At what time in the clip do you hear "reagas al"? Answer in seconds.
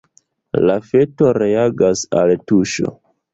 1.41-2.35